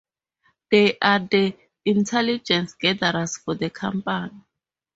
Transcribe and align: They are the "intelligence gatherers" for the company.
They 0.71 0.97
are 0.99 1.19
the 1.19 1.55
"intelligence 1.85 2.73
gatherers" 2.73 3.37
for 3.37 3.53
the 3.53 3.69
company. 3.69 4.41